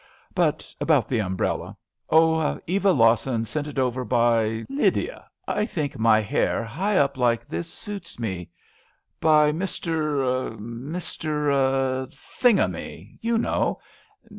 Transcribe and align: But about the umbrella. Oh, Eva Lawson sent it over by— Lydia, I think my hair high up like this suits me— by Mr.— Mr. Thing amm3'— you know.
But 0.33 0.73
about 0.81 1.07
the 1.07 1.19
umbrella. 1.19 1.77
Oh, 2.09 2.59
Eva 2.65 2.91
Lawson 2.91 3.45
sent 3.45 3.67
it 3.67 3.77
over 3.77 4.03
by— 4.03 4.63
Lydia, 4.67 5.29
I 5.47 5.67
think 5.67 5.95
my 5.95 6.21
hair 6.21 6.63
high 6.63 6.97
up 6.97 7.17
like 7.17 7.47
this 7.47 7.71
suits 7.71 8.17
me— 8.17 8.49
by 9.29 9.51
Mr.— 9.51 10.57
Mr. 10.89 12.11
Thing 12.11 12.57
amm3'— 12.57 13.19
you 13.21 13.37
know. 13.37 13.79